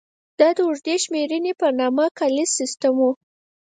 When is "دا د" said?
0.39-0.59